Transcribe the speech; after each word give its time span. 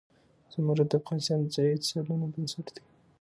زمرد 0.53 0.87
د 0.91 0.93
افغانستان 1.01 1.37
د 1.41 1.47
ځایي 1.55 1.73
اقتصادونو 1.75 2.25
بنسټ 2.33 2.67
دی. 2.75 2.83